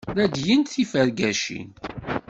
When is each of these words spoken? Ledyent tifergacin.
Ledyent 0.17 0.69
tifergacin. 0.71 1.67